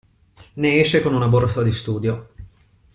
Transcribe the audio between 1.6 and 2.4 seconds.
di studio.